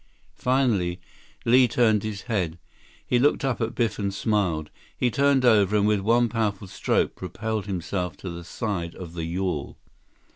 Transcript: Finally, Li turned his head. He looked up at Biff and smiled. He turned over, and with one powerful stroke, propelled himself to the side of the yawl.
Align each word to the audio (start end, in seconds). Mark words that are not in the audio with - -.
Finally, 0.39 0.99
Li 1.45 1.67
turned 1.67 2.01
his 2.01 2.23
head. 2.23 2.57
He 3.05 3.19
looked 3.19 3.45
up 3.45 3.61
at 3.61 3.75
Biff 3.75 3.99
and 3.99 4.11
smiled. 4.11 4.71
He 4.97 5.11
turned 5.11 5.45
over, 5.45 5.75
and 5.77 5.85
with 5.85 5.99
one 5.99 6.27
powerful 6.27 6.65
stroke, 6.65 7.13
propelled 7.15 7.67
himself 7.67 8.17
to 8.17 8.31
the 8.31 8.43
side 8.43 8.95
of 8.95 9.13
the 9.13 9.25
yawl. 9.25 9.77